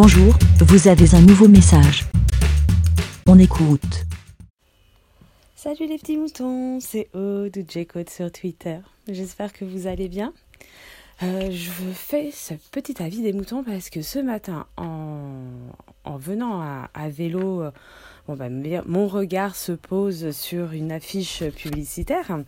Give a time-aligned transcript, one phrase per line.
[0.00, 2.04] Bonjour, vous avez un nouveau message.
[3.26, 4.06] On écoute.
[5.56, 8.78] Salut les petits moutons, c'est Aude ou J-Code sur Twitter.
[9.08, 10.32] J'espère que vous allez bien.
[11.24, 15.40] Euh, je vous fais ce petit avis des moutons parce que ce matin, en,
[16.04, 17.72] en venant à, vélo, euh,
[18.28, 18.48] bon bah,
[18.86, 22.38] mon regard se pose sur une affiche publicitaire.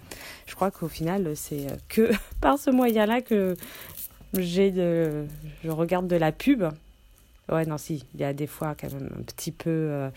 [0.47, 3.57] Je crois qu'au final, c'est que par ce moyen-là que
[4.39, 6.63] j'ai je regarde de la pub.
[7.51, 10.11] Ouais, non, si, il y a des fois quand même un petit peu euh,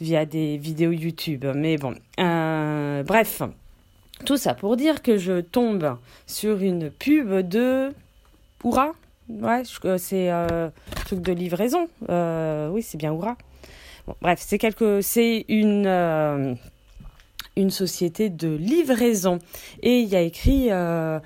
[0.00, 1.44] via des vidéos YouTube.
[1.54, 3.42] Mais bon, euh, bref,
[4.24, 7.92] tout ça pour dire que je tombe sur une pub de
[8.64, 8.92] Oura.
[9.28, 9.62] Ouais,
[9.98, 10.68] c'est euh,
[11.06, 11.88] truc de livraison.
[12.08, 13.36] Euh, oui, c'est bien Oura.
[14.20, 16.54] Bref, c'est quelque, c'est une euh,
[17.56, 19.38] une société de livraison
[19.82, 21.18] et il y a écrit, euh,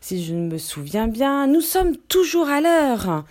[0.00, 3.24] si je me souviens bien, nous sommes toujours à l'heure.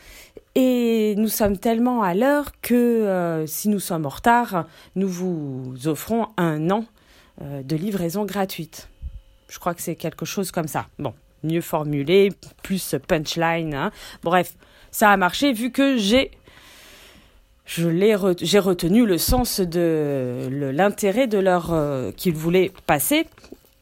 [0.56, 5.74] Et nous sommes tellement à l'heure que euh, si nous sommes en retard, nous vous
[5.86, 6.86] offrons un an
[7.42, 8.90] euh, de livraison gratuite.
[9.48, 10.88] Je crois que c'est quelque chose comme ça.
[10.98, 12.32] Bon, mieux formulé,
[12.64, 13.74] plus punchline.
[13.74, 13.92] Hein.
[14.24, 14.56] Bref,
[14.92, 16.32] ça a marché vu que j'ai
[17.66, 23.28] je l'ai j'ai retenu le sens de l'intérêt de leur euh, qu'ils voulaient passer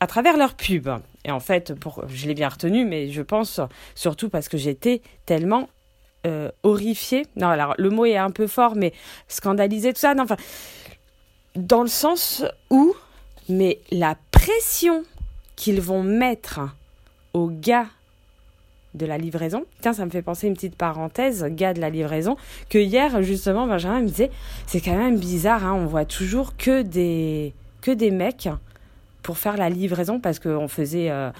[0.01, 0.89] à travers leur pub.
[1.23, 3.61] Et en fait, pour, je l'ai bien retenu, mais je pense
[3.95, 5.69] surtout parce que j'étais tellement
[6.25, 6.51] euh.
[7.35, 8.93] Non, alors le mot est un peu fort, mais
[9.27, 10.13] scandalisée, tout ça.
[10.13, 10.37] Non, enfin,
[11.55, 12.95] dans le sens où,
[13.49, 15.03] mais la pression
[15.55, 16.59] qu'ils vont mettre
[17.33, 17.87] aux gars
[18.93, 19.65] de la livraison.
[19.81, 22.35] Tiens, ça me fait penser une petite parenthèse, gars de la livraison,
[22.69, 24.31] que hier, justement, Benjamin me disait,
[24.65, 28.49] c'est quand même bizarre, hein, on voit toujours que des, que des mecs
[29.27, 31.31] pour faire la livraison parce qu'on faisait, euh,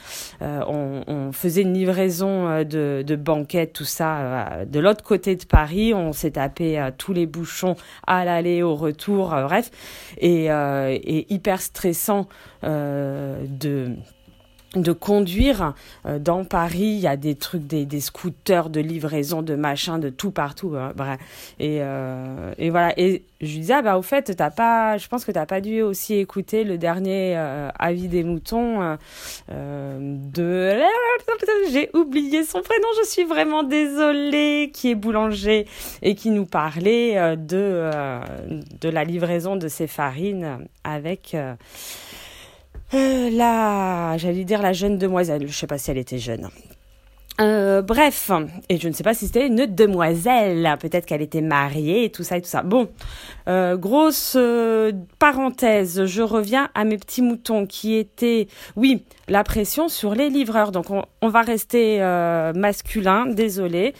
[0.42, 0.62] euh,
[1.08, 5.94] on, faisait une livraison euh, de, de banquettes, tout ça, de l'autre côté de Paris.
[5.94, 9.72] On s'est tapé tous les bouchons à l'aller, au retour, bref,
[10.18, 12.28] et hyper stressant
[12.62, 13.96] de
[14.78, 15.74] de conduire
[16.06, 16.80] euh, dans Paris.
[16.80, 20.94] Il y a des trucs des, scooters de livraison de machin de tout partout hein,
[20.96, 21.20] bref.
[21.60, 22.98] Et, euh, voilà.
[23.00, 25.62] Et je lui disais ah bah au fait t'as pas je pense que t'as pas
[25.62, 28.98] dû aussi écouter le dernier euh, avis des moutons
[29.52, 30.74] euh, de
[31.72, 32.88] j'ai oublié son prénom.
[33.04, 34.72] Je suis vraiment désolée.
[34.74, 35.66] Qui est boulanger
[36.02, 37.90] et qui nous parlait de
[38.82, 41.36] de la livraison de ses farines avec
[42.94, 46.50] euh, la, j'allais dire la jeune demoiselle, je sais pas si elle était jeune.
[47.40, 48.32] Euh, bref,
[48.68, 52.24] et je ne sais pas si c'était une demoiselle, peut-être qu'elle était mariée et tout
[52.24, 52.64] ça et tout ça.
[52.64, 52.90] Bon,
[53.48, 54.36] euh, grosse
[55.20, 60.72] parenthèse, je reviens à mes petits moutons qui étaient, oui, la pression sur les livreurs.
[60.72, 62.00] Donc on, on va rester
[62.56, 63.94] masculin, désolé,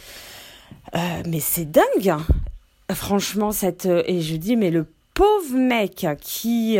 [0.94, 2.16] mais c'est dingue.
[2.90, 6.78] Franchement, cette et je dis mais le pauvre mec qui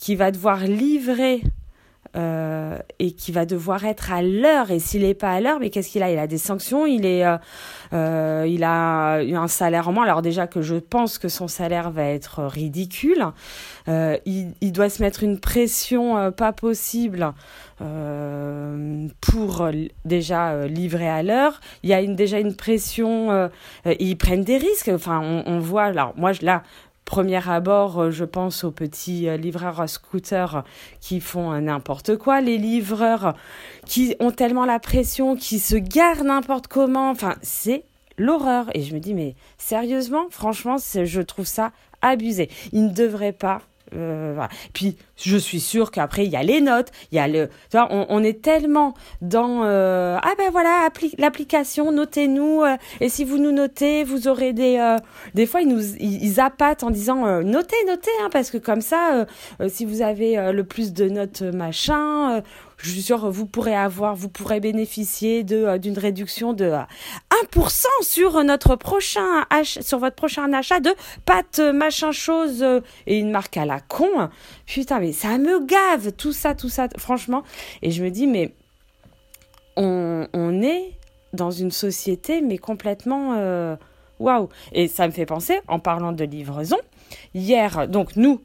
[0.00, 1.42] qui va devoir livrer
[2.16, 4.72] euh, et qui va devoir être à l'heure.
[4.72, 6.10] Et s'il n'est pas à l'heure, mais qu'est-ce qu'il a?
[6.10, 7.36] Il a des sanctions, il, est, euh,
[7.92, 10.02] euh, il a un salaire en moins.
[10.04, 13.26] Alors déjà que je pense que son salaire va être ridicule.
[13.86, 17.32] Il, doit se mettre une pression pas possible
[19.20, 19.68] pour
[20.04, 21.60] déjà livrer à l'heure.
[21.82, 23.50] Il y a déjà une pression,
[23.84, 24.90] ils prennent des risques.
[24.92, 26.62] Enfin, on voit, alors moi, là,
[27.10, 30.62] premier abord, je pense aux petits livreurs à scooter
[31.00, 33.34] qui font n'importe quoi, les livreurs
[33.84, 37.10] qui ont tellement la pression, qui se garent n'importe comment.
[37.10, 37.82] Enfin, c'est
[38.16, 38.66] l'horreur.
[38.74, 42.48] Et je me dis, mais sérieusement, franchement, je trouve ça abusé.
[42.70, 43.60] Ils ne devraient pas
[43.94, 44.46] euh.
[44.72, 47.76] Puis je suis sûre qu'après il y a les notes, il y a le, tu
[47.76, 53.24] vois, on, est tellement dans euh, ah ben voilà appli l'application, notez-nous euh, et si
[53.24, 54.96] vous nous notez, vous aurez des euh,
[55.34, 58.80] des fois ils nous ils, ils appâtent en disant notez notez hein, parce que comme
[58.80, 59.26] ça
[59.68, 62.42] si vous avez le plus de notes machin
[62.78, 66.72] je suis sûre vous pourrez avoir, vous pourrez bénéficier de d'une réduction de
[67.52, 70.90] 1% sur notre prochain achat, sur votre prochain achat de
[71.26, 72.64] pâtes machin chose
[73.06, 74.30] et une marque à la con.
[74.66, 77.42] Putain, mais ça me gave tout ça, tout ça, franchement.
[77.82, 78.54] Et je me dis, mais
[79.76, 80.92] on, on est
[81.32, 83.30] dans une société, mais complètement
[84.18, 84.42] waouh.
[84.42, 84.48] Wow.
[84.72, 86.76] Et ça me fait penser, en parlant de livraison,
[87.34, 88.42] hier, donc nous,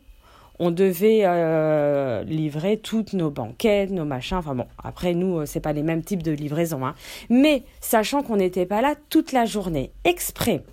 [0.58, 4.38] on devait euh, livrer toutes nos banquettes, nos machins.
[4.38, 6.96] Enfin bon, après nous, c'est pas les mêmes types de livraison, hein.
[7.30, 10.64] Mais sachant qu'on n'était pas là toute la journée, exprès.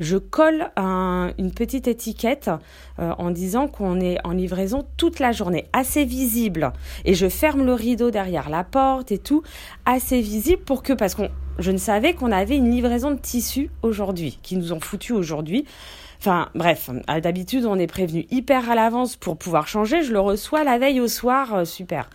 [0.00, 2.50] Je colle un, une petite étiquette
[2.98, 6.72] euh, en disant qu'on est en livraison toute la journée, assez visible.
[7.04, 9.42] Et je ferme le rideau derrière la porte et tout,
[9.84, 13.70] assez visible pour que, parce qu'on je ne savais qu'on avait une livraison de tissu
[13.82, 15.64] aujourd'hui, qui nous ont foutu aujourd'hui.
[16.18, 16.90] Enfin, bref,
[17.22, 20.02] d'habitude, on est prévenu hyper à l'avance pour pouvoir changer.
[20.02, 22.08] Je le reçois la veille au soir, euh, super.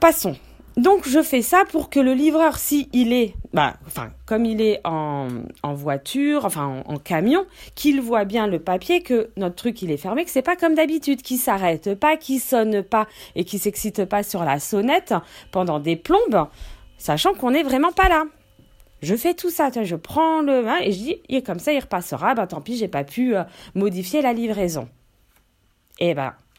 [0.00, 0.36] Passons.
[0.80, 4.62] Donc, je fais ça pour que le livreur, si il est, bah, enfin, comme il
[4.62, 5.28] est en,
[5.74, 7.44] voiture, enfin, en, camion,
[7.74, 10.74] qu'il voit bien le papier que notre truc, il est fermé, que c'est pas comme
[10.74, 13.06] d'habitude, qu'il s'arrête pas, qu'il sonne pas
[13.36, 15.12] et qu'il s'excite pas sur la sonnette
[15.50, 16.48] pendant des plombes,
[16.96, 18.24] sachant qu'on n'est vraiment pas là.
[19.02, 21.80] Je fais tout ça, je prends le vin et je dis, et comme ça, il
[21.80, 22.34] repassera.
[22.34, 23.44] Ben tant pis, j'ai pas pu euh,
[23.74, 24.88] modifier la livraison.
[25.98, 26.49] Et ben, ah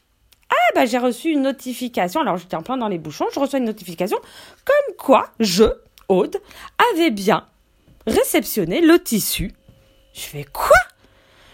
[0.75, 2.21] ben j'ai reçu une notification.
[2.21, 4.17] Alors j'étais en plein dans les bouchons, je reçois une notification
[4.65, 5.65] comme quoi je,
[6.09, 6.37] Aude,
[6.93, 7.45] avais bien
[8.07, 9.53] réceptionné le tissu.
[10.13, 10.77] Je fais quoi?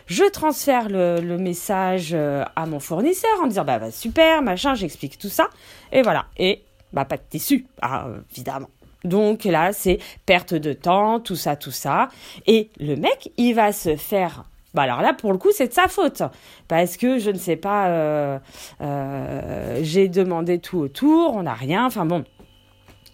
[0.07, 5.17] Je transfère le, message euh, à mon fournisseur en disant bah, bah super machin j'explique
[5.17, 5.49] tout ça
[5.91, 6.63] et voilà et
[6.93, 8.69] bah pas de tissu ah, évidemment
[9.03, 12.09] donc là, c'est perte de temps, tout ça, tout ça.
[12.45, 14.43] Et le mec, il va se faire
[14.77, 16.21] bah alors là, pour le coup, c'est de sa faute.
[16.67, 18.37] Parce que je ne sais pas, euh,
[18.81, 22.23] euh, j'ai demandé tout autour, on n'a rien, enfin bon.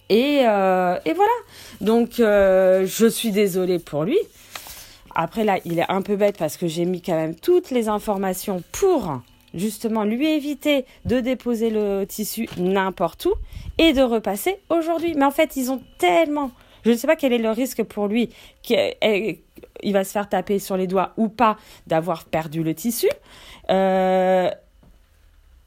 [0.09, 1.31] Et, euh, et voilà.
[1.79, 4.17] Donc, je suis désolée pour lui.
[5.15, 7.87] Après, là, il est un peu bête parce que j'ai mis quand même toutes les
[7.87, 9.21] informations pour
[9.53, 13.33] justement lui éviter de déposer le tissu n'importe où
[13.77, 15.13] et de repasser aujourd'hui.
[15.15, 16.51] Mais en fait, ils ont tellement...
[16.83, 18.29] Je ne sais pas quel est le risque pour lui
[18.61, 21.57] qu'il va se faire taper sur les doigts ou pas
[21.87, 23.09] d'avoir perdu le tissu.
[23.69, 24.49] Euh,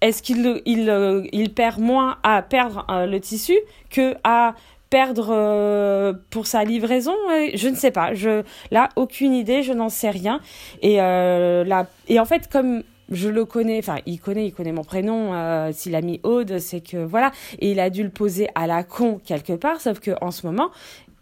[0.00, 3.56] est-ce qu'il il, il, perd moins à perdre euh, le tissu
[3.90, 4.54] que à
[4.90, 7.14] perdre euh, pour sa livraison?
[7.54, 8.12] Je ne sais pas.
[8.12, 9.62] Je là aucune idée.
[9.62, 10.40] Je n'en sais rien.
[10.82, 14.84] Et là et en fait comme je le connais, enfin il connaît, il connaît mon
[14.84, 18.48] prénom, euh, s'il a mis Aude, c'est que voilà, et il a dû le poser
[18.54, 20.70] à la con quelque part, sauf que en ce moment,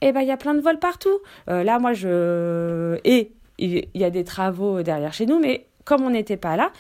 [0.08, 1.18] eh ben il y a plein de vols partout.
[1.48, 6.02] Euh, là moi je et il y a des travaux derrière chez nous, mais comme
[6.02, 6.72] on n'était pas là,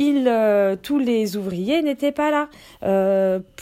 [0.00, 2.48] euh, tous les ouvriers n'étaient pas là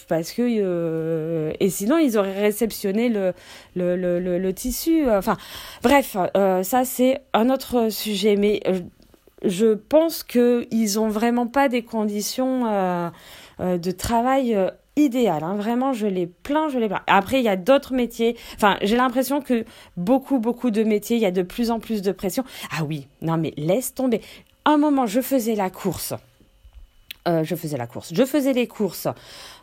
[0.09, 3.33] parce que et sinon ils auraient réceptionné le
[3.77, 5.11] le, le, le tissu.
[5.11, 5.37] Enfin
[5.83, 6.17] bref,
[6.63, 8.61] ça c'est un autre sujet, mais
[9.45, 13.09] je pense qu'ils n'ont vraiment pas des conditions euh,
[13.61, 14.57] euh, de travail
[14.99, 15.45] euh, idéales.
[15.45, 15.55] Hein.
[15.55, 17.03] Vraiment, je les plains, je les plains.
[17.07, 18.37] Après, il y a d'autres métiers.
[18.55, 19.65] Enfin, j'ai l'impression que
[19.97, 22.45] beaucoup, beaucoup de métiers, il y a de plus en plus de pression.
[22.77, 24.21] Ah oui, non mais laisse tomber.
[24.65, 26.15] Un moment, je faisais la course.
[27.27, 28.13] je faisais la course.
[28.13, 29.07] Je faisais les courses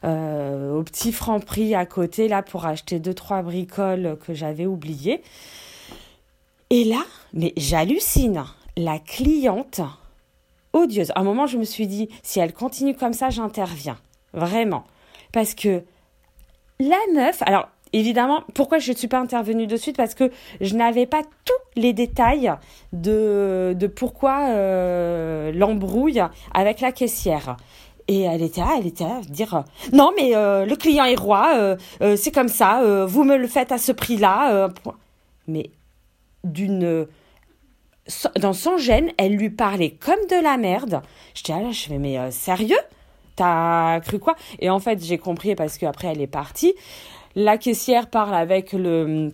[0.03, 5.21] au petit franc prix à côté, là, pour acheter deux, trois bricoles que j'avais oubliées.
[6.69, 7.03] Et là,
[7.33, 8.43] mais j'hallucine
[8.75, 9.81] la cliente
[10.73, 11.11] odieuse.
[11.15, 13.97] Un moment, je me suis dit, si elle continue comme ça, j'interviens.
[14.33, 14.83] Vraiment.
[15.31, 15.83] Parce que
[16.79, 19.97] la meuf, alors évidemment, pourquoi je ne suis pas intervenue de suite?
[19.97, 20.31] Parce que
[20.61, 22.53] je n'avais pas tous les détails
[22.93, 26.21] de, de pourquoi euh, l'embrouille
[26.53, 27.57] avec la caissière.
[28.07, 31.55] Et elle était là, elle était à dire non mais euh, le client est roi,
[31.57, 34.69] euh, c'est comme ça, vous me le faites à ce prix-là.
[35.47, 35.71] mais
[36.45, 37.05] d'une
[38.39, 41.01] dans son gène, elle lui parlait comme de la merde.
[41.33, 42.77] J'étais là, je fais, mais sérieux?
[43.37, 44.35] T'as cru quoi?
[44.59, 46.73] Et en fait, j'ai compris parce qu'après, elle est partie.
[47.35, 49.31] La caissière parle avec le...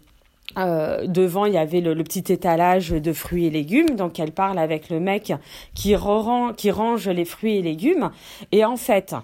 [0.58, 3.92] Euh, devant, il y avait le, petit étalage de fruits et légumes.
[3.96, 5.34] Donc, elle parle avec le mec
[5.74, 8.12] qui, range les fruits et légumes.
[8.52, 9.16] Et en fait,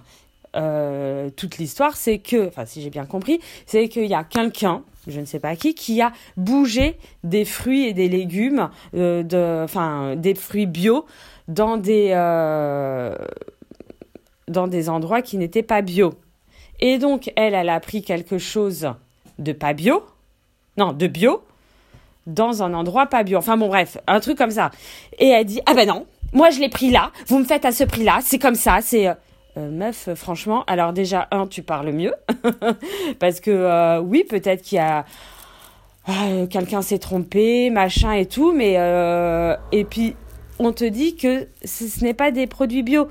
[0.56, 4.82] euh, toute l'histoire, c'est que, enfin, si j'ai bien compris, c'est qu'il y a quelqu'un
[5.06, 9.64] je ne sais pas qui, qui a bougé des fruits et des légumes, euh, de,
[9.64, 11.06] enfin des fruits bio
[11.48, 13.16] dans des, euh,
[14.50, 16.14] dans des endroits qui n'étaient pas bio.
[16.80, 18.92] Et donc elle, elle a pris quelque chose
[19.38, 20.04] de pas bio,
[20.76, 21.42] non, de bio,
[22.26, 23.38] dans un endroit pas bio.
[23.38, 24.70] Enfin bon bref, un truc comme ça.
[25.18, 27.72] Et elle dit ah ben non, moi je l'ai pris là, vous me faites à
[27.72, 29.14] ce prix-là, c'est comme ça, c'est euh,
[29.56, 32.14] euh, meuf, franchement, alors déjà, un, tu parles mieux.
[33.18, 35.04] parce que euh, oui, peut-être qu'il y a.
[36.08, 38.74] Euh, quelqu'un s'est trompé, machin et tout, mais.
[39.72, 40.14] et puis,
[40.58, 43.08] on te dit que ce, n'est pas des produits bio.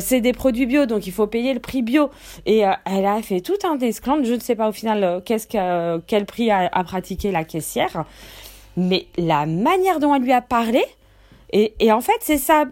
[0.00, 2.10] C'est des produits bio, donc il faut payer le prix bio.
[2.46, 4.24] Et elle a fait tout un esclandre.
[4.24, 8.04] Je ne sais pas au final qu'est-ce que, quel prix a, pratiqué la caissière.
[8.76, 10.82] Mais la manière dont elle lui a parlé,
[11.54, 12.64] et, en fait, c'est ça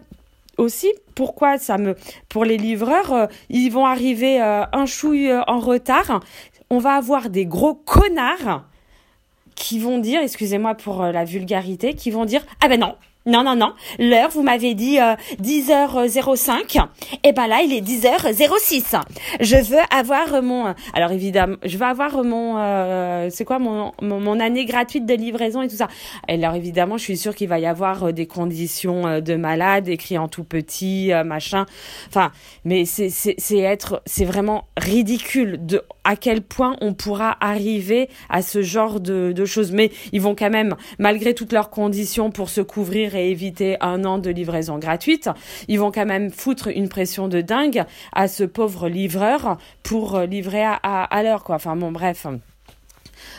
[0.57, 1.95] aussi pourquoi ça me
[2.29, 6.19] pour les livreurs euh, ils vont arriver euh, un chouille euh, en retard
[6.69, 8.63] on va avoir des gros connards
[9.55, 12.95] qui vont dire excusez-moi pour la vulgarité qui vont dire ah ben non
[13.25, 13.73] Non, non, non.
[13.99, 14.97] L'heure, vous m'avez dit
[15.41, 16.85] 10h05.
[17.23, 18.99] Et ben là, il est 10h06.
[19.39, 20.75] Je veux avoir mon...
[20.93, 23.29] Alors évidemment, je veux avoir mon...
[23.29, 25.87] c'est quoi mon, mon, année gratuite de livraison et tout ça.
[26.27, 30.17] Et alors évidemment, je suis sûre qu'il va y avoir des conditions de malade, écrit
[30.17, 31.65] en tout petit, machin.
[32.09, 32.31] Enfin,
[32.65, 34.01] mais c'est être...
[34.05, 39.45] C'est vraiment ridicule de à quel point on pourra arriver à ce genre de, de
[39.45, 39.71] choses.
[39.71, 44.05] Mais ils vont quand même, malgré toutes leurs conditions pour se couvrir et éviter un
[44.05, 45.29] an de livraison gratuite,
[45.67, 50.63] ils vont quand même foutre une pression de dingue à ce pauvre livreur pour livrer
[50.63, 51.55] à, à, l'heure, quoi.
[51.55, 52.27] Enfin bon, bref.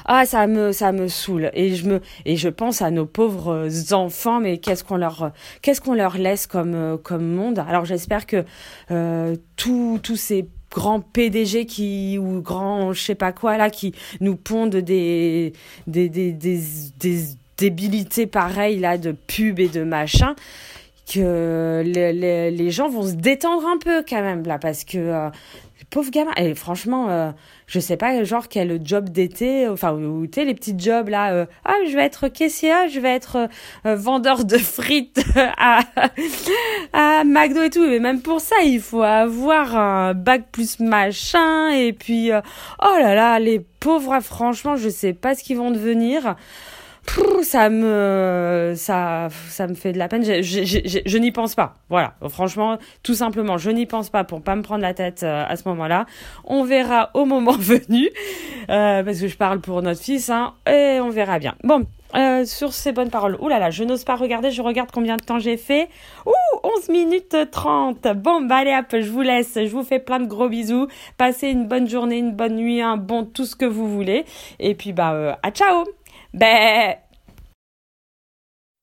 [0.06, 1.50] Ah ça me ça me saoule.
[1.54, 5.80] Et je me et je pense à nos pauvres enfants mais qu'est-ce qu'on leur qu'est-ce
[5.80, 7.58] qu'on leur laisse comme comme monde?
[7.58, 8.44] Alors j'espère que
[8.90, 13.94] euh, tous tous ces grands PDG qui ou grands je sais pas quoi là qui
[14.20, 15.52] nous pondent des
[15.86, 20.34] des des, des débilités pareilles là de pub et de machin
[21.12, 25.30] que les, gens vont se détendre un peu quand même là parce que euh,
[25.90, 27.30] pauvre gamin et franchement euh,
[27.66, 31.46] je sais pas genre quel job d'été enfin ou tu les petits jobs là euh,
[31.66, 33.48] ah je vais être caissier je vais être
[33.84, 35.22] vendeur de frites
[35.58, 35.80] à
[36.94, 41.68] à McDo et tout mais même pour ça il faut avoir un bac plus machin
[41.68, 46.34] et puis oh là là les pauvres franchement je sais pas ce qu'ils vont devenir
[47.42, 51.54] ça me ça ça me fait de la peine je, je, je, je n'y pense
[51.54, 55.22] pas voilà franchement tout simplement je n'y pense pas pour pas me prendre la tête
[55.22, 56.06] euh, à ce moment-là
[56.44, 58.08] on verra au moment venu
[58.70, 62.44] euh, parce que je parle pour notre fils hein, et on verra bien bon euh,
[62.44, 63.36] sur ces bonnes paroles.
[63.40, 65.88] Ouh là là, je n'ose pas regarder, je regarde combien de temps j'ai fait.
[66.26, 68.06] Ouh, 11 minutes 30.
[68.14, 69.54] Bon, bah allez hop, je vous laisse.
[69.56, 70.86] Je vous fais plein de gros bisous.
[71.16, 74.24] Passez une bonne journée, une bonne nuit, un bon tout ce que vous voulez.
[74.60, 75.84] Et puis bah euh, à ciao
[76.34, 76.96] ben.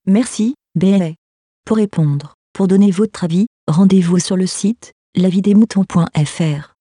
[0.06, 1.12] Merci, BLA.
[1.64, 6.71] Pour répondre, pour donner votre avis, rendez-vous sur le site lavidemouton.fr.